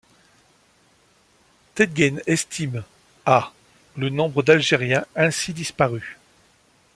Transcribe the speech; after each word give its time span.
Teitgen 1.75 2.23
estime 2.25 2.83
à 3.27 3.53
le 3.95 4.09
nombre 4.09 4.41
d'Algériens 4.41 5.05
ainsi 5.15 5.53
disparus. 5.53 6.17